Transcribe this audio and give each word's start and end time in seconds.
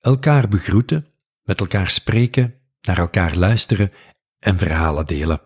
Elkaar 0.00 0.48
begroeten, 0.48 1.06
met 1.44 1.60
elkaar 1.60 1.88
spreken, 1.88 2.54
naar 2.80 2.98
elkaar 2.98 3.36
luisteren 3.36 3.90
en 4.40 4.58
verhalen 4.58 5.06
delen. 5.06 5.40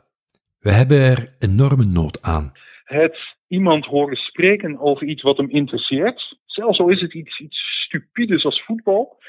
We 0.58 0.71
hebben 0.71 0.98
er 0.98 1.28
enorme 1.38 1.84
nood 1.84 2.23
aan. 2.23 2.52
Het 2.84 3.17
iemand 3.49 3.84
horen 3.84 4.17
spreken 4.17 4.78
over 4.78 5.07
iets 5.07 5.23
wat 5.23 5.36
hem 5.36 5.50
interesseert, 5.50 6.38
zelfs 6.46 6.78
al 6.78 6.88
is 6.88 7.00
het 7.00 7.15
iets, 7.15 7.41
iets 7.41 7.58
stupides 7.84 8.45
als 8.45 8.64
voetbal, 8.64 9.20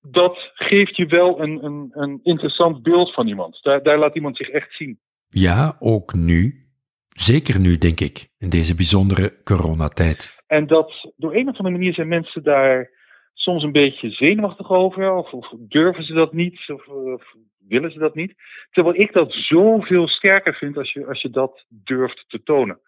dat 0.00 0.50
geeft 0.54 0.96
je 0.96 1.06
wel 1.06 1.40
een, 1.40 1.64
een, 1.64 1.90
een 1.92 2.20
interessant 2.22 2.82
beeld 2.82 3.14
van 3.14 3.28
iemand. 3.28 3.62
Daar, 3.62 3.82
daar 3.82 3.98
laat 3.98 4.14
iemand 4.14 4.36
zich 4.36 4.48
echt 4.48 4.74
zien. 4.76 4.98
Ja, 5.28 5.76
ook 5.78 6.14
nu. 6.14 6.54
Zeker 7.08 7.60
nu, 7.60 7.78
denk 7.78 8.00
ik, 8.00 8.28
in 8.38 8.48
deze 8.48 8.74
bijzondere 8.74 9.42
coronatijd. 9.44 10.34
En 10.46 10.66
dat 10.66 11.12
door 11.16 11.34
een 11.34 11.48
of 11.48 11.56
andere 11.56 11.76
manier 11.76 11.94
zijn 11.94 12.08
mensen 12.08 12.42
daar 12.42 12.90
soms 13.42 13.62
een 13.62 13.72
beetje 13.72 14.10
zenuwachtig 14.10 14.70
over, 14.70 15.12
of, 15.12 15.52
durven 15.58 16.04
ze 16.04 16.12
dat 16.12 16.32
niet, 16.32 16.60
of, 16.68 16.86
willen 17.68 17.90
ze 17.90 17.98
dat 17.98 18.14
niet. 18.14 18.34
Terwijl 18.70 19.00
ik 19.00 19.12
dat 19.12 19.32
zoveel 19.32 20.08
sterker 20.08 20.54
vind 20.54 20.76
als 20.76 20.92
je, 20.92 21.06
als 21.06 21.22
je 21.22 21.30
dat 21.30 21.64
durft 21.68 22.24
te 22.28 22.42
tonen. 22.42 22.80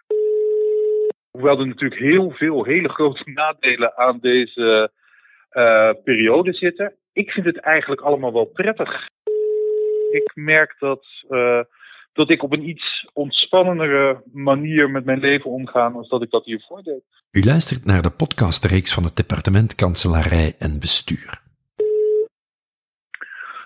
Hoewel 1.31 1.61
er 1.61 1.67
natuurlijk 1.67 2.01
heel 2.01 2.31
veel 2.31 2.65
hele 2.65 2.89
grote 2.89 3.31
nadelen 3.41 3.97
aan 3.97 4.19
deze 4.21 4.91
uh, 5.53 5.91
periode 6.05 6.53
zitten. 6.53 6.95
Ik 7.13 7.31
vind 7.31 7.47
het 7.47 7.59
eigenlijk 7.59 8.01
allemaal 8.01 8.33
wel 8.33 8.45
prettig. 8.45 9.09
Ik 10.11 10.31
merk 10.35 10.77
dat, 10.79 11.07
uh, 11.29 11.61
dat 12.13 12.31
ik 12.31 12.43
op 12.43 12.53
een 12.53 12.69
iets 12.69 13.09
ontspannendere 13.13 14.23
manier 14.33 14.91
met 14.91 15.05
mijn 15.05 15.21
leven 15.21 15.51
omga 15.51 15.91
als 15.91 16.09
dat 16.09 16.23
ik 16.23 16.31
dat 16.31 16.45
hiervoor 16.45 16.83
deed. 16.83 17.03
U 17.31 17.45
luistert 17.45 17.85
naar 17.85 18.03
de 18.03 18.11
podcastreeks 18.11 18.95
van 18.95 19.05
het 19.05 19.17
departement 19.17 19.75
Kanselarij 19.75 20.55
en 20.59 20.81
Bestuur. 20.81 21.41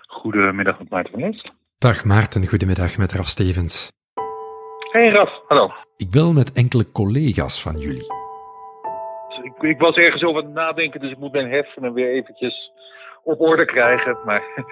Goedemiddag 0.07 0.79
met 0.79 0.89
Maarten 0.89 1.11
van 1.11 1.21
Lees. 1.21 1.41
Dag 1.77 2.03
Maarten, 2.05 2.47
goedemiddag 2.47 2.97
met 2.97 3.11
Raf 3.11 3.27
Stevens. 3.27 3.91
Hey 4.91 5.09
Raf, 5.09 5.29
hallo. 5.47 5.71
Ik 5.97 6.11
bel 6.11 6.33
met 6.33 6.53
enkele 6.53 6.91
collega's 6.91 7.61
van 7.61 7.79
jullie. 7.79 8.15
Ik, 9.43 9.61
ik 9.61 9.79
was 9.79 9.95
ergens 9.95 10.23
over 10.23 10.43
het 10.43 10.53
nadenken, 10.53 10.99
dus 10.99 11.11
ik 11.11 11.17
moet 11.17 11.31
mijn 11.31 11.49
hersenen 11.49 11.93
weer 11.93 12.11
eventjes 12.11 12.71
op 13.27 13.41
orde 13.41 13.65
krijgen. 13.65 14.17
Maar 14.25 14.43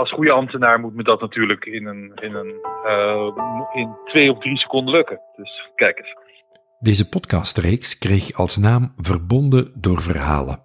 als 0.00 0.12
goede 0.12 0.32
ambtenaar 0.32 0.80
moet 0.80 0.94
me 0.94 1.02
dat 1.02 1.20
natuurlijk 1.20 1.64
in, 1.64 1.86
een, 1.86 2.12
in, 2.14 2.34
een, 2.34 2.54
uh, 2.86 3.36
in 3.72 3.96
twee 4.04 4.30
of 4.30 4.38
drie 4.38 4.58
seconden 4.58 4.94
lukken. 4.94 5.20
Dus 5.36 5.70
kijk 5.74 5.98
eens. 5.98 6.16
Deze 6.78 7.08
podcastreeks 7.08 7.98
kreeg 7.98 8.32
als 8.32 8.56
naam 8.56 8.92
Verbonden 8.96 9.72
door 9.74 10.02
Verhalen. 10.02 10.58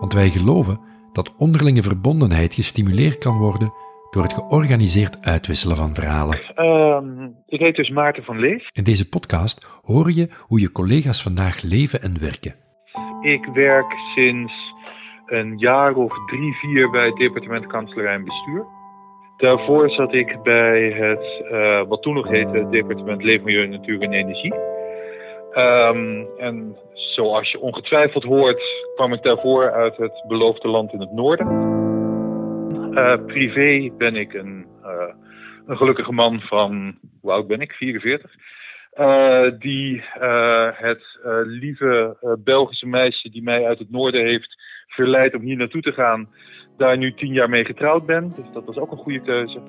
Want 0.00 0.12
wij 0.12 0.28
geloven 0.28 0.80
dat 1.12 1.34
onderlinge 1.38 1.82
verbondenheid 1.82 2.54
gestimuleerd 2.54 3.18
kan 3.18 3.38
worden 3.38 3.72
door 4.10 4.22
het 4.22 4.32
georganiseerd 4.32 5.18
uitwisselen 5.20 5.76
van 5.76 5.94
verhalen. 5.94 6.40
Uh, 6.56 7.00
ik 7.46 7.60
heet 7.60 7.76
dus 7.76 7.88
Maarten 7.88 8.24
van 8.24 8.38
Lees. 8.38 8.68
In 8.72 8.84
deze 8.84 9.08
podcast 9.08 9.80
hoor 9.82 10.10
je 10.10 10.28
hoe 10.40 10.60
je 10.60 10.72
collega's 10.72 11.22
vandaag 11.22 11.62
leven 11.62 12.02
en 12.02 12.20
werken. 12.20 12.54
Ik 13.20 13.44
werk 13.44 13.92
sinds 14.14 14.73
een 15.26 15.58
jaar 15.58 15.94
of 15.94 16.12
drie, 16.26 16.54
vier 16.54 16.90
bij 16.90 17.06
het 17.06 17.16
departement 17.16 17.66
Kanselarij 17.66 18.14
en 18.14 18.24
Bestuur. 18.24 18.64
Daarvoor 19.36 19.90
zat 19.90 20.14
ik 20.14 20.42
bij 20.42 20.90
het, 20.90 21.44
uh, 21.52 21.82
wat 21.88 22.02
toen 22.02 22.14
nog 22.14 22.28
heette, 22.28 22.68
departement 22.70 23.22
Leefmilieu, 23.22 23.66
Natuur 23.66 24.00
en 24.00 24.12
Energie. 24.12 24.54
Um, 25.54 26.26
en 26.38 26.76
zoals 26.92 27.50
je 27.50 27.60
ongetwijfeld 27.60 28.24
hoort, 28.24 28.62
kwam 28.94 29.12
ik 29.12 29.22
daarvoor 29.22 29.72
uit 29.72 29.96
het 29.96 30.24
beloofde 30.28 30.68
land 30.68 30.92
in 30.92 31.00
het 31.00 31.12
noorden. 31.12 31.46
Uh, 32.92 33.24
privé 33.26 33.90
ben 33.98 34.16
ik 34.16 34.34
een, 34.34 34.66
uh, 34.82 35.14
een 35.66 35.76
gelukkige 35.76 36.12
man 36.12 36.40
van, 36.40 36.98
hoe 37.20 37.32
oud 37.32 37.46
ben 37.46 37.60
ik? 37.60 37.72
44. 37.72 38.30
Uh, 38.94 39.50
die 39.58 40.02
het 40.74 41.18
lieve 41.44 42.16
Belgische 42.44 42.86
meisje 42.86 43.30
die 43.30 43.42
mij 43.42 43.66
uit 43.66 43.78
het 43.78 43.90
noorden 43.90 44.24
heeft 44.24 44.56
verleid 44.94 45.34
om 45.34 45.40
hier 45.40 45.56
naartoe 45.56 45.82
te 45.82 45.92
gaan, 45.92 46.28
daar 46.76 46.96
nu 46.96 47.14
tien 47.14 47.32
jaar 47.32 47.48
mee 47.48 47.64
getrouwd 47.64 48.06
ben. 48.06 48.32
Dus 48.36 48.46
dat 48.52 48.64
was 48.64 48.76
ook 48.76 48.90
een 48.90 48.98
goede 48.98 49.20
keuze. 49.20 49.60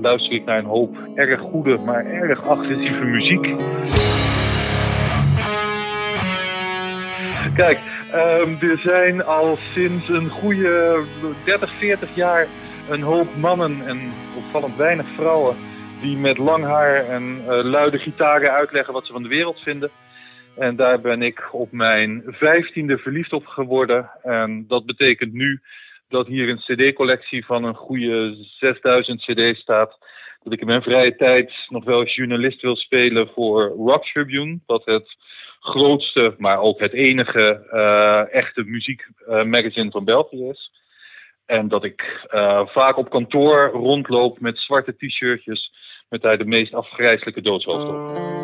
luister 0.00 0.32
ik 0.32 0.44
naar 0.44 0.58
een 0.58 0.64
hoop 0.64 0.96
erg 1.14 1.40
goede, 1.40 1.78
maar 1.78 2.04
erg 2.04 2.48
agressieve 2.48 3.04
muziek. 3.04 3.54
Kijk, 7.54 7.78
um, 8.14 8.70
er 8.70 8.78
zijn 8.78 9.24
al 9.24 9.56
sinds 9.56 10.08
een 10.08 10.28
goede 10.28 11.02
30, 11.44 11.70
40 11.70 12.14
jaar 12.14 12.46
een 12.90 13.02
hoop 13.02 13.36
mannen 13.36 13.86
en 13.86 14.00
opvallend 14.36 14.76
weinig 14.76 15.06
vrouwen 15.16 15.56
die 16.00 16.16
met 16.16 16.38
lang 16.38 16.64
haar 16.64 17.08
en 17.08 17.42
uh, 17.42 17.62
luide 17.62 17.98
gitaren 17.98 18.52
uitleggen 18.52 18.92
wat 18.92 19.06
ze 19.06 19.12
van 19.12 19.22
de 19.22 19.28
wereld 19.28 19.60
vinden. 19.60 19.90
En 20.56 20.76
daar 20.76 21.00
ben 21.00 21.22
ik 21.22 21.48
op 21.52 21.72
mijn 21.72 22.22
vijftiende 22.26 22.98
verliefd 22.98 23.32
op 23.32 23.46
geworden. 23.46 24.10
En 24.22 24.64
dat 24.68 24.86
betekent 24.86 25.32
nu 25.32 25.60
dat 26.08 26.26
hier 26.26 26.48
een 26.48 26.58
cd-collectie 26.58 27.44
van 27.44 27.64
een 27.64 27.74
goede 27.74 28.36
6000 28.58 29.20
cd's 29.20 29.60
staat. 29.60 29.98
Dat 30.42 30.52
ik 30.52 30.60
in 30.60 30.66
mijn 30.66 30.82
vrije 30.82 31.16
tijd 31.16 31.52
nog 31.68 31.84
wel 31.84 32.04
journalist 32.04 32.62
wil 32.62 32.76
spelen 32.76 33.28
voor 33.28 33.68
Rock 33.68 34.04
Tribune. 34.04 34.58
Wat 34.66 34.84
het 34.84 35.16
grootste, 35.60 36.34
maar 36.38 36.60
ook 36.60 36.80
het 36.80 36.92
enige 36.92 37.68
uh, 37.72 38.34
echte 38.34 38.62
muziekmagazine 38.64 39.90
van 39.90 40.04
België 40.04 40.48
is. 40.48 40.70
En 41.46 41.68
dat 41.68 41.84
ik 41.84 42.26
uh, 42.30 42.66
vaak 42.66 42.96
op 42.96 43.10
kantoor 43.10 43.70
rondloop 43.72 44.40
met 44.40 44.58
zwarte 44.58 44.96
t-shirtjes 44.96 45.72
met 46.08 46.22
daar 46.22 46.38
de 46.38 46.44
meest 46.44 46.74
afgrijzelijke 46.74 47.40
doodshoofd 47.40 47.88
op. 47.88 48.39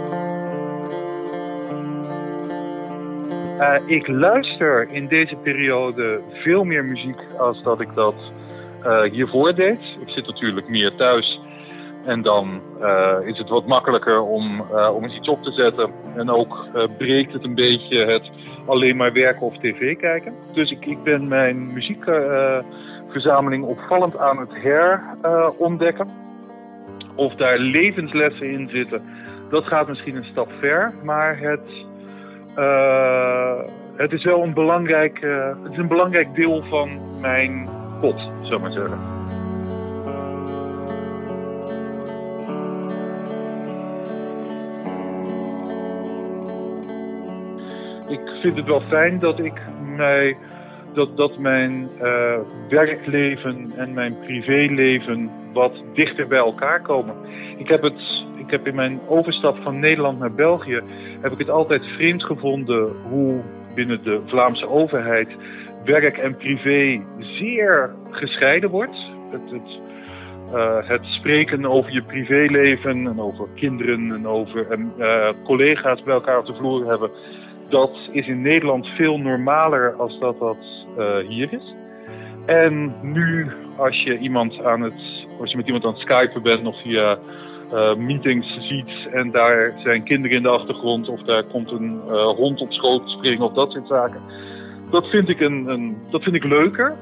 Uh, 3.61 3.75
ik 3.87 4.09
luister 4.09 4.89
in 4.91 5.07
deze 5.07 5.37
periode 5.37 6.21
veel 6.33 6.65
meer 6.65 6.85
muziek 6.85 7.19
als 7.39 7.63
dat 7.63 7.81
ik 7.81 7.89
dat 7.95 8.15
uh, 8.85 9.03
hiervoor 9.03 9.55
deed. 9.55 9.81
Ik 10.01 10.09
zit 10.09 10.27
natuurlijk 10.27 10.69
meer 10.69 10.95
thuis 10.95 11.41
en 12.05 12.23
dan 12.23 12.61
uh, 12.81 13.17
is 13.25 13.39
het 13.39 13.49
wat 13.49 13.67
makkelijker 13.67 14.21
om, 14.21 14.61
om 14.95 15.03
eens 15.03 15.17
iets 15.17 15.29
op 15.29 15.43
te 15.43 15.51
zetten. 15.51 15.91
En 16.17 16.31
ook 16.31 16.67
breekt 16.99 17.33
het 17.33 17.45
een 17.45 17.55
beetje 17.55 18.05
het 18.05 18.31
alleen 18.67 18.97
maar 18.97 19.13
werken 19.13 19.47
of 19.47 19.59
tv 19.59 19.97
kijken. 19.97 20.33
Dus 20.53 20.71
ik, 20.71 20.87
ik 20.87 21.03
ben 21.03 21.29
mijn 21.29 21.73
muziekverzameling 21.73 23.65
opvallend 23.65 24.19
aan 24.19 24.39
het 24.39 24.53
herontdekken. 24.53 26.09
of 27.15 27.35
daar 27.35 27.59
levenslessen 27.59 28.51
in 28.51 28.69
zitten, 28.69 29.03
dat 29.51 29.65
gaat 29.65 29.89
misschien 29.89 30.17
een 30.17 30.25
stap 30.25 30.51
ver. 30.61 30.95
Maar 31.03 31.39
het, 31.39 31.85
het 33.97 34.13
is 34.13 34.25
wel 34.25 34.43
een 34.43 34.55
belangrijk, 34.55 35.21
het 35.63 35.73
is 35.73 35.79
een 35.79 35.89
belangrijk 35.89 36.35
deel 36.35 36.63
van 36.63 37.01
mijn 37.21 37.69
pot, 38.01 38.31
zou 38.43 38.61
maar 38.61 38.73
zeggen. 38.73 39.17
ik 48.09 48.21
vind 48.41 48.57
het 48.57 48.67
wel 48.67 48.81
fijn 48.81 49.19
dat 49.19 49.39
ik 49.39 49.61
mij 49.97 50.37
dat, 50.95 51.17
dat 51.17 51.39
mijn 51.39 51.89
uh, 52.03 52.39
werkleven 52.69 53.73
en 53.77 53.95
mijn 53.95 54.19
privéleven 54.19 55.31
wat 55.53 55.73
dichter 55.95 56.27
bij 56.27 56.39
elkaar 56.39 56.83
komen. 56.83 57.15
Ik 57.57 57.69
heb 57.69 57.83
het, 57.83 58.16
ik 58.47 58.53
heb 58.53 58.67
in 58.67 58.75
mijn 58.75 59.01
overstap 59.07 59.57
van 59.63 59.79
Nederland 59.79 60.19
naar 60.19 60.33
België 60.33 60.81
heb 61.21 61.33
ik 61.33 61.39
het 61.39 61.51
altijd 61.51 61.85
vreemd 61.85 62.25
gevonden 62.25 62.93
hoe 63.11 63.41
binnen 63.75 64.03
de 64.03 64.21
Vlaamse 64.27 64.69
overheid 64.69 65.29
werk 65.85 66.17
en 66.17 66.37
privé 66.37 67.03
zeer 67.19 67.95
gescheiden 68.11 68.71
wordt. 68.71 68.97
Het, 69.31 69.51
het, 69.51 69.79
uh, 70.55 70.89
het 70.89 71.05
spreken 71.05 71.67
over 71.67 71.93
je 71.93 72.03
privéleven 72.03 73.07
en 73.07 73.21
over 73.21 73.49
kinderen 73.55 74.13
en 74.13 74.27
over 74.27 74.67
uh, 74.99 75.29
collega's 75.45 76.03
bij 76.03 76.15
elkaar 76.15 76.39
op 76.39 76.47
de 76.47 76.55
vloer 76.55 76.89
hebben 76.89 77.11
dat 77.69 77.91
is 78.13 78.27
in 78.27 78.43
Nederland 78.43 78.87
veel 78.87 79.19
normaler 79.19 79.95
als 79.95 80.19
dat 80.19 80.39
dat 80.39 80.87
uh, 80.99 81.17
hier 81.29 81.53
is. 81.53 81.75
En 82.47 82.95
nu, 83.03 83.51
als 83.77 84.03
je 84.03 84.19
iemand 84.19 84.65
aan 84.65 84.81
het, 84.81 85.27
als 85.41 85.51
je 85.51 85.57
met 85.57 85.67
iemand 85.67 85.85
aan 85.85 85.93
het 85.93 86.01
skypen 86.01 86.43
bent 86.43 86.67
of 86.67 86.83
via 86.83 87.19
uh, 87.73 87.95
meetings 87.95 88.59
ziet 88.69 89.09
en 89.13 89.31
daar 89.31 89.73
zijn 89.83 90.03
kinderen 90.03 90.37
in 90.37 90.43
de 90.43 90.49
achtergrond 90.49 91.09
of 91.09 91.21
daar 91.21 91.45
komt 91.45 91.71
een 91.71 92.01
uh, 92.09 92.27
hond 92.27 92.61
op 92.61 92.73
schoot 92.73 93.11
springen 93.11 93.45
of 93.45 93.53
dat 93.53 93.73
soort 93.73 93.87
zaken. 93.87 94.21
Dat 94.91 95.07
vind 95.07 95.29
ik, 95.29 95.41
een, 95.41 95.69
een 95.69 95.97
dat 96.11 96.23
vind 96.23 96.37
ik 96.37 96.45
leuker. 96.45 96.97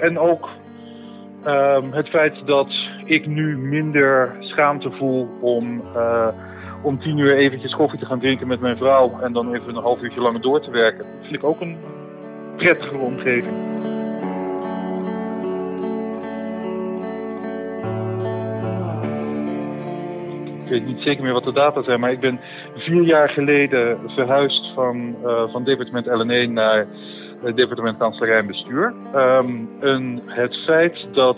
en 0.00 0.18
ook 0.18 0.48
um, 1.46 1.92
het 1.92 2.08
feit 2.08 2.46
dat 2.46 2.68
ik 3.04 3.26
nu 3.26 3.58
minder 3.58 4.36
schaamte 4.38 4.90
voel 4.90 5.28
om 5.40 5.82
om 6.82 6.98
tien 7.00 7.18
uur 7.18 7.36
eventjes 7.36 7.74
koffie 7.74 7.98
te 7.98 8.06
gaan 8.06 8.20
drinken 8.20 8.46
met 8.46 8.60
mijn 8.60 8.76
vrouw 8.76 9.20
en 9.20 9.32
dan 9.32 9.54
even 9.54 9.68
een 9.68 9.82
half 9.82 10.00
uurtje 10.02 10.20
langer 10.20 10.40
door 10.40 10.60
te 10.60 10.70
werken. 10.70 11.04
Vind 11.20 11.34
ik 11.34 11.44
ook 11.44 11.60
een 11.60 11.76
prettige 12.56 12.96
omgeving. 12.96 13.71
Weet 20.72 20.86
niet 20.86 21.02
zeker 21.02 21.22
meer 21.22 21.32
wat 21.32 21.44
de 21.44 21.52
data 21.52 21.82
zijn, 21.82 22.00
maar 22.00 22.12
ik 22.12 22.20
ben 22.20 22.40
vier 22.76 23.02
jaar 23.02 23.28
geleden 23.28 23.98
verhuisd 24.06 24.74
van, 24.74 25.16
uh, 25.24 25.52
van 25.52 25.64
departement 25.64 26.06
LNE 26.06 26.46
naar 26.46 26.86
het 27.42 27.56
departement 27.56 27.98
Kanselarij 27.98 28.38
en 28.38 28.46
Bestuur. 28.46 28.94
En 29.80 30.22
het 30.26 30.56
feit 30.56 31.06
dat 31.12 31.36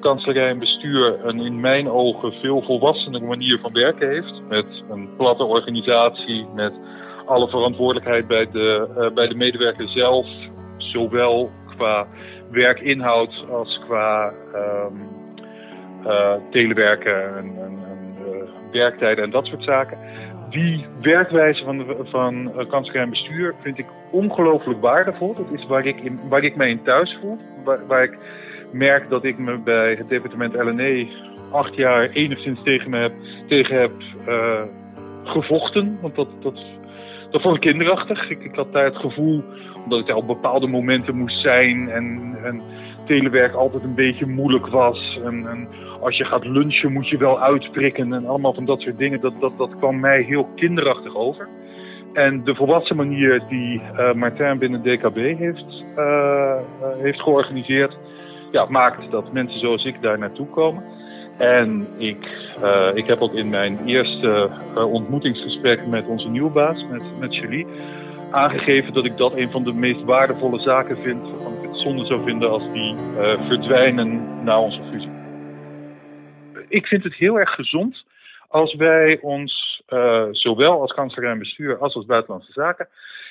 Kanselarij 0.00 0.48
en 0.48 0.58
Bestuur 0.58 1.24
een 1.24 1.40
in 1.40 1.60
mijn 1.60 1.90
ogen 1.90 2.32
veel 2.32 2.62
volwassener 2.62 3.22
manier 3.22 3.58
van 3.58 3.72
werken 3.72 4.08
heeft, 4.08 4.42
met 4.48 4.66
een 4.90 5.08
platte 5.16 5.44
organisatie, 5.44 6.46
met 6.54 6.72
alle 7.26 7.48
verantwoordelijkheid 7.48 8.26
bij 8.26 8.48
de, 8.52 8.88
uh, 8.98 9.14
bij 9.14 9.28
de 9.28 9.34
medewerker 9.34 9.88
zelf, 9.88 10.26
zowel 10.76 11.50
qua 11.76 12.06
werkinhoud 12.50 13.44
als 13.50 13.80
qua 13.86 14.32
uh, 16.06 16.32
telewerken 16.50 17.36
en, 17.36 17.85
werktijden 18.78 19.24
en 19.24 19.30
dat 19.30 19.46
soort 19.46 19.64
zaken. 19.64 19.98
Die 20.50 20.86
werkwijze 21.00 21.64
van, 21.64 21.86
van 22.04 22.52
uh, 22.58 22.68
kansvrij 22.68 23.08
bestuur 23.08 23.54
vind 23.62 23.78
ik 23.78 23.86
ongelooflijk 24.10 24.80
waardevol. 24.80 25.34
Dat 25.34 25.52
is 25.52 25.66
waar 25.66 25.86
ik, 25.86 26.12
waar 26.28 26.42
ik 26.44 26.56
mij 26.56 26.70
in 26.70 26.82
thuis 26.82 27.18
voel. 27.20 27.38
Waar, 27.64 27.86
waar 27.86 28.02
ik 28.02 28.18
merk 28.72 29.08
dat 29.08 29.24
ik 29.24 29.38
me 29.38 29.58
bij 29.58 29.94
het 29.94 30.08
departement 30.08 30.54
LNE 30.54 31.08
acht 31.50 31.74
jaar 31.74 32.10
enigszins 32.10 32.62
tegen, 32.62 32.90
me 32.90 32.98
heb, 32.98 33.12
tegen 33.48 33.80
heb 33.80 33.92
uh, 34.28 34.62
gevochten. 35.24 35.98
Want 36.00 36.14
dat, 36.14 36.28
dat, 36.42 36.60
dat 37.30 37.42
vond 37.42 37.54
ik 37.54 37.60
kinderachtig. 37.60 38.30
Ik, 38.30 38.44
ik 38.44 38.54
had 38.54 38.72
daar 38.72 38.84
het 38.84 38.96
gevoel, 38.96 39.44
omdat 39.84 40.00
ik 40.00 40.06
daar 40.06 40.16
op 40.16 40.26
bepaalde 40.26 40.66
momenten 40.66 41.16
moest 41.16 41.40
zijn 41.40 41.90
en, 41.90 42.38
en 42.44 42.62
telewerk 43.06 43.54
altijd 43.54 43.82
een 43.82 43.94
beetje 43.94 44.26
moeilijk 44.26 44.66
was. 44.66 45.18
En, 45.24 45.46
en, 45.48 45.68
als 46.00 46.16
je 46.16 46.24
gaat 46.24 46.44
lunchen 46.44 46.92
moet 46.92 47.08
je 47.08 47.16
wel 47.16 47.40
uitprikken 47.40 48.12
en 48.12 48.26
allemaal 48.26 48.54
van 48.54 48.64
dat 48.64 48.80
soort 48.80 48.98
dingen. 48.98 49.20
Dat, 49.20 49.40
dat, 49.40 49.58
dat 49.58 49.76
kwam 49.78 50.00
mij 50.00 50.22
heel 50.22 50.48
kinderachtig 50.54 51.16
over. 51.16 51.48
En 52.12 52.44
de 52.44 52.54
volwassen 52.54 52.96
manier 52.96 53.42
die 53.48 53.80
uh, 53.80 54.12
Martijn 54.12 54.58
binnen 54.58 54.82
DKB 54.82 55.16
heeft, 55.16 55.84
uh, 55.98 56.54
heeft 56.98 57.20
georganiseerd, 57.20 57.96
ja, 58.50 58.66
maakt 58.68 59.10
dat 59.10 59.32
mensen 59.32 59.60
zoals 59.60 59.84
ik 59.84 60.02
daar 60.02 60.18
naartoe 60.18 60.46
komen. 60.46 60.82
En 61.38 61.86
ik, 61.98 62.28
ik 62.94 63.06
heb 63.06 63.20
ook 63.20 63.34
in 63.34 63.48
mijn 63.48 63.78
eerste 63.86 64.50
ontmoetingsgesprek 64.74 65.86
met 65.86 66.06
onze 66.06 66.28
nieuwe 66.28 66.50
baas, 66.50 66.86
met, 66.90 67.02
met 67.20 67.36
Julie, 67.36 67.66
aangegeven 68.30 68.92
dat 68.92 69.04
ik 69.04 69.16
dat 69.16 69.32
een 69.34 69.50
van 69.50 69.64
de 69.64 69.72
meest 69.72 70.04
waardevolle 70.04 70.60
zaken 70.60 70.96
vind 70.96 71.26
zonde 71.86 72.06
zou 72.06 72.24
vinden 72.24 72.50
als 72.50 72.72
die 72.72 72.94
uh, 72.94 73.48
verdwijnen 73.48 74.44
na 74.44 74.60
onze 74.60 74.82
fusie. 74.90 75.10
Ik 76.68 76.86
vind 76.86 77.04
het 77.04 77.14
heel 77.14 77.38
erg 77.38 77.50
gezond 77.50 78.04
als 78.48 78.74
wij 78.74 79.18
ons, 79.20 79.82
uh, 79.88 80.26
zowel 80.30 80.80
als 80.80 80.92
kanselier 80.92 81.30
en 81.30 81.38
bestuur 81.38 81.78
als 81.78 81.94
als 81.94 82.06
buitenlandse 82.06 82.52
zaken, 82.52 82.88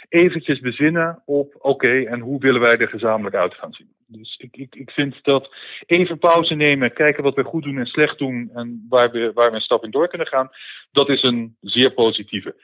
eventjes 0.10 0.60
bezinnen 0.60 1.22
op 1.25 1.56
oké, 1.60 2.04
en 2.04 2.19
hoe 2.19 2.40
willen 2.40 2.62
wij 2.62 2.78
er 2.78 2.88
gezamenlijk 2.88 3.36
uit 3.36 3.54
gaan 3.54 3.74
zien. 3.74 3.90
Dus 4.07 4.36
ik, 4.38 4.57
ik, 4.57 4.75
ik 4.75 4.92
vind 4.92 5.24
dat 5.24 5.56
even 5.86 6.18
pauze 6.18 6.56
nemen, 6.56 6.94
kijken 6.94 7.24
wat 7.24 7.36
we 7.36 7.44
goed 7.44 7.63
doen 7.63 7.78
en 7.78 7.86
slecht 7.86 8.18
doen 8.18 8.50
en 8.54 8.86
waar 8.90 9.12
we, 9.12 9.31
waar 9.34 9.50
we 9.50 9.56
een 9.56 9.62
stap 9.62 9.84
in 9.84 9.92
door 9.92 10.07
kunnen 10.07 10.28
gaan, 10.28 10.50
dat 10.92 11.10
is 11.10 11.24
een 11.24 11.56
zeer 11.62 11.92
positieve. 11.92 12.56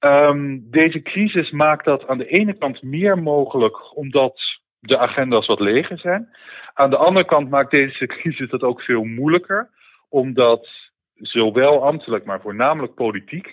Um, 0.00 0.70
deze 0.70 1.02
crisis 1.02 1.50
maakt 1.50 1.84
dat 1.84 2.06
aan 2.06 2.18
de 2.18 2.26
ene 2.28 2.54
kant 2.58 2.82
meer 2.82 3.18
mogelijk, 3.18 3.96
omdat 3.96 4.62
de 4.86 4.98
agenda's 4.98 5.46
wat 5.46 5.60
leger 5.60 5.98
zijn. 5.98 6.28
Aan 6.74 6.90
de 6.90 6.96
andere 6.96 7.26
kant 7.26 7.50
maakt 7.50 7.70
deze 7.70 8.06
crisis 8.06 8.50
dat 8.50 8.62
ook 8.62 8.80
veel 8.80 9.04
moeilijker, 9.04 9.70
omdat 10.08 10.68
zowel 11.14 11.84
ambtelijk, 11.84 12.24
maar 12.24 12.40
voornamelijk 12.40 12.94
politiek, 12.94 13.46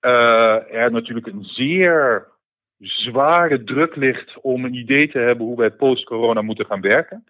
uh, 0.00 0.74
er 0.74 0.90
natuurlijk 0.90 1.26
een 1.26 1.44
zeer 1.44 2.26
zware 2.78 3.64
druk 3.64 3.96
ligt 3.96 4.40
om 4.40 4.64
een 4.64 4.74
idee 4.74 5.08
te 5.08 5.18
hebben 5.18 5.46
hoe 5.46 5.56
wij 5.56 5.70
post-corona 5.70 6.42
moeten 6.42 6.66
gaan 6.66 6.80
werken. 6.80 7.24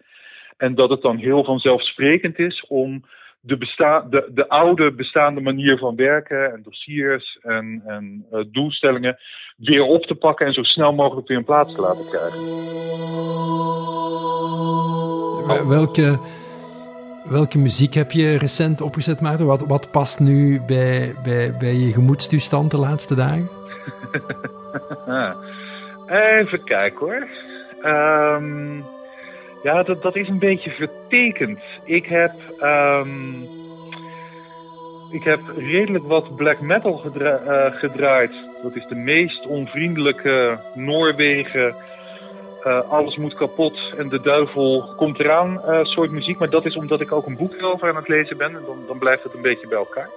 En 0.57 0.75
dat 0.75 0.89
het 0.89 1.01
dan 1.01 1.17
heel 1.17 1.43
vanzelfsprekend 1.43 2.39
is 2.39 2.65
om 2.67 3.05
de, 3.45 3.57
besta 3.57 4.05
de, 4.09 4.29
de 4.33 4.49
oude 4.49 4.91
bestaande 4.91 5.41
manier 5.41 5.77
van 5.77 5.95
werken 5.95 6.53
en 6.53 6.61
dossiers 6.63 7.39
en, 7.41 7.83
en 7.85 8.25
uh, 8.31 8.43
doelstellingen 8.51 9.17
weer 9.57 9.83
op 9.83 10.03
te 10.03 10.15
pakken 10.15 10.45
en 10.45 10.53
zo 10.53 10.63
snel 10.63 10.93
mogelijk 10.93 11.27
weer 11.27 11.37
in 11.37 11.43
plaats 11.43 11.75
te 11.75 11.81
laten 11.81 12.05
krijgen. 12.09 12.39
Welke, 15.67 16.19
welke 17.29 17.57
muziek 17.57 17.93
heb 17.93 18.11
je 18.11 18.37
recent 18.37 18.81
opgezet, 18.81 19.21
Maarten? 19.21 19.45
Wat, 19.45 19.65
wat 19.67 19.91
past 19.91 20.19
nu 20.19 20.61
bij, 20.67 21.15
bij, 21.23 21.55
bij 21.59 21.73
je 21.73 21.91
gemoedstoestand 21.91 22.71
de 22.71 22.77
laatste 22.77 23.15
dagen? 23.15 23.49
Even 26.39 26.63
kijken 26.63 26.99
hoor. 26.99 27.27
Um, 27.91 28.83
ja, 29.65 29.83
dat, 29.83 30.01
dat 30.01 30.15
is 30.15 30.27
een 30.27 30.39
beetje 30.39 30.69
vertekend. 30.69 31.59
Ik 31.83 32.05
heb, 32.05 32.31
um, 32.61 33.47
ik 35.11 35.23
heb 35.23 35.39
redelijk 35.57 36.07
wat 36.07 36.35
black 36.35 36.61
metal 36.61 37.03
uh, 37.15 37.65
gedraaid. 37.71 38.31
Dat 38.63 38.75
is 38.75 38.85
de 38.87 38.95
meest 38.95 39.47
onvriendelijke 39.47 40.59
Noorwegen. 40.73 41.75
Uh, 42.65 42.89
alles 42.89 43.17
moet 43.17 43.33
kapot 43.33 43.93
en 43.97 44.09
de 44.09 44.21
duivel 44.21 44.93
komt 44.95 45.19
eraan 45.19 45.61
uh, 45.67 45.83
soort 45.83 46.11
muziek. 46.11 46.37
Maar 46.37 46.49
dat 46.49 46.65
is 46.65 46.75
omdat 46.75 47.01
ik 47.01 47.11
ook 47.11 47.25
een 47.25 47.37
boek 47.37 47.53
erover 47.53 47.89
aan 47.89 47.95
het 47.95 48.07
lezen 48.07 48.37
ben. 48.37 48.55
En 48.55 48.63
dan, 48.65 48.77
dan 48.87 48.97
blijft 48.97 49.23
het 49.23 49.33
een 49.33 49.41
beetje 49.41 49.67
bij 49.67 49.77
elkaar. 49.77 50.09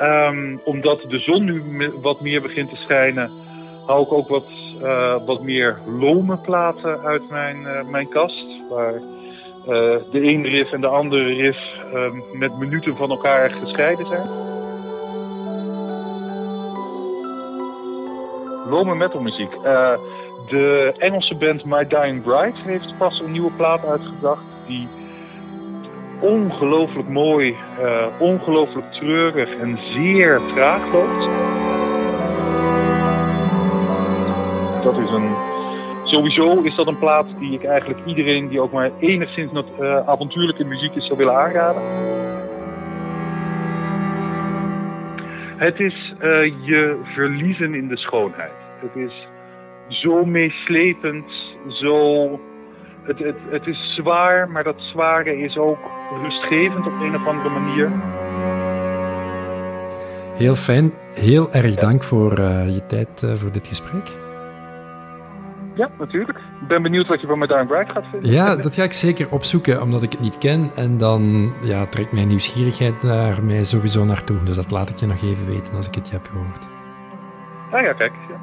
Um, 0.00 0.60
omdat 0.64 1.00
de 1.08 1.18
zon 1.18 1.44
nu 1.44 1.62
wat 2.00 2.20
meer 2.20 2.42
begint 2.42 2.70
te 2.70 2.76
schijnen, 2.76 3.30
hou 3.86 4.02
ik 4.02 4.12
ook 4.12 4.28
wat, 4.28 4.46
wat 5.26 5.42
meer 5.42 5.78
lome 5.86 6.36
platen 6.36 7.00
uit 7.00 7.30
mijn, 7.30 7.56
uh, 7.60 7.84
mijn 7.90 8.08
kast. 8.08 8.46
Waar 8.70 8.94
uh, 8.94 9.00
de 10.10 10.20
ene 10.20 10.48
riff 10.48 10.72
en 10.72 10.80
de 10.80 10.86
andere 10.86 11.34
riff 11.34 11.58
met 12.32 12.58
minuten 12.58 12.96
van 12.96 13.10
elkaar 13.10 13.50
gescheiden 13.50 14.06
zijn. 14.06 14.28
Lome 18.70 18.94
metalmuziek. 18.94 19.50
de 20.48 20.94
Engelse 20.98 21.34
band 21.34 21.64
My 21.64 21.86
Dying 21.86 22.22
Bride 22.22 22.58
heeft 22.64 22.98
pas 22.98 23.20
een 23.20 23.32
nieuwe 23.32 23.50
plaat 23.50 23.86
uitgebracht. 23.86 24.42
Die 24.66 24.88
ongelooflijk 26.20 27.08
mooi, 27.08 27.56
ongelooflijk 28.18 28.92
treurig 28.92 29.56
en 29.56 29.78
zeer 29.94 30.40
traag 30.54 30.92
loopt. 30.92 31.67
Dat 34.82 34.98
is 34.98 35.10
een. 35.10 35.36
Sowieso 36.04 36.60
is 36.62 36.74
dat 36.76 36.86
een 36.86 36.98
plaat 36.98 37.26
die 37.38 37.52
ik 37.52 37.64
eigenlijk 37.64 38.00
iedereen 38.06 38.48
die 38.48 38.60
ook 38.60 38.72
maar 38.72 38.90
enigszins 38.98 39.52
uh, 39.52 40.08
avontuurlijke 40.08 40.64
muziek 40.64 40.94
is 40.94 41.06
zou 41.06 41.18
willen 41.18 41.34
aanraden. 41.34 41.82
Het 45.56 45.80
is 45.80 46.14
uh, 46.20 46.66
je 46.66 47.00
verliezen 47.14 47.74
in 47.74 47.88
de 47.88 47.96
schoonheid. 47.96 48.52
Het 48.80 48.96
is 48.96 49.26
zo 49.88 50.24
meeslepend, 50.24 51.24
zo 51.68 52.30
het, 53.02 53.18
het, 53.18 53.36
het 53.50 53.66
is 53.66 53.94
zwaar, 53.94 54.50
maar 54.50 54.64
dat 54.64 54.76
zware 54.78 55.38
is 55.38 55.56
ook 55.56 55.78
rustgevend 56.22 56.86
op 56.86 57.00
een 57.00 57.14
of 57.14 57.26
andere 57.26 57.48
manier. 57.48 57.90
Heel 60.34 60.54
fijn. 60.54 60.92
Heel 61.14 61.52
erg 61.52 61.74
dank 61.74 62.04
voor 62.04 62.38
uh, 62.38 62.74
je 62.74 62.86
tijd 62.86 63.26
voor 63.36 63.52
dit 63.52 63.66
gesprek. 63.66 64.27
Ja, 65.78 65.90
natuurlijk. 65.98 66.38
Ik 66.38 66.68
ben 66.68 66.82
benieuwd 66.82 67.06
wat 67.06 67.20
je 67.20 67.26
van 67.26 67.38
Madame 67.38 67.66
Bright 67.66 67.90
gaat 67.90 68.04
vinden. 68.10 68.30
Ja, 68.30 68.56
dat 68.56 68.74
ga 68.74 68.82
ik 68.82 68.92
zeker 68.92 69.30
opzoeken, 69.30 69.82
omdat 69.82 70.02
ik 70.02 70.12
het 70.12 70.20
niet 70.20 70.38
ken. 70.38 70.70
En 70.74 70.98
dan 70.98 71.52
ja, 71.62 71.86
trekt 71.86 72.12
mijn 72.12 72.28
nieuwsgierigheid 72.28 73.00
daar 73.00 73.44
mij 73.44 73.64
sowieso 73.64 74.04
naartoe. 74.04 74.42
Dus 74.42 74.56
dat 74.56 74.70
laat 74.70 74.90
ik 74.90 74.96
je 74.96 75.06
nog 75.06 75.22
even 75.22 75.46
weten 75.46 75.74
als 75.74 75.86
ik 75.86 75.94
het 75.94 76.08
je 76.08 76.12
heb 76.12 76.26
gehoord. 76.26 76.66
Ah 77.70 77.82
ja, 77.82 77.92
kijk. 77.92 78.12
Ja. 78.28 78.40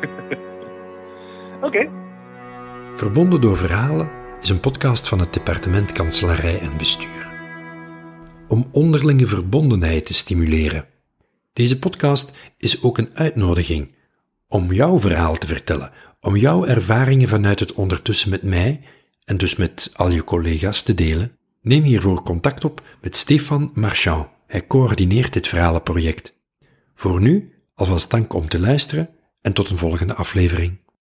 Oké. 1.56 1.66
Okay. 1.66 1.90
Verbonden 2.94 3.40
door 3.40 3.56
Verhalen 3.56 4.10
is 4.40 4.48
een 4.48 4.60
podcast 4.60 5.08
van 5.08 5.18
het 5.18 5.32
departement 5.32 5.92
Kanselarij 5.92 6.60
en 6.60 6.76
Bestuur. 6.76 7.28
Om 8.48 8.68
onderlinge 8.72 9.26
verbondenheid 9.26 10.06
te 10.06 10.14
stimuleren. 10.14 10.84
Deze 11.52 11.78
podcast 11.78 12.54
is 12.56 12.82
ook 12.82 12.98
een 12.98 13.10
uitnodiging 13.14 13.96
om 14.48 14.72
jouw 14.72 14.98
verhaal 14.98 15.36
te 15.36 15.46
vertellen, 15.46 15.90
om 16.20 16.36
jouw 16.36 16.64
ervaringen 16.64 17.28
vanuit 17.28 17.60
het 17.60 17.72
ondertussen 17.72 18.30
met 18.30 18.42
mij 18.42 18.80
en 19.24 19.36
dus 19.36 19.56
met 19.56 19.90
al 19.94 20.10
je 20.10 20.24
collega's 20.24 20.82
te 20.82 20.94
delen. 20.94 21.36
Neem 21.62 21.82
hiervoor 21.82 22.22
contact 22.22 22.64
op 22.64 22.82
met 23.00 23.16
Stefan 23.16 23.70
Marchand. 23.74 24.28
Hij 24.46 24.66
coördineert 24.66 25.32
dit 25.32 25.48
verhalenproject. 25.48 26.34
Voor 26.94 27.20
nu, 27.20 27.52
alvast 27.74 28.10
dank 28.10 28.32
om 28.32 28.48
te 28.48 28.60
luisteren 28.60 29.10
en 29.40 29.52
tot 29.52 29.70
een 29.70 29.78
volgende 29.78 30.14
aflevering. 30.14 30.78